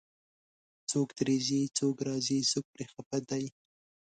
څوک 0.89 1.09
ترې 1.17 1.37
ځي، 1.47 1.61
څوک 1.77 1.95
راځي، 2.07 2.39
څوک 2.51 2.65
پرې 2.73 2.85
خفه 2.91 3.17
دی 3.29 3.45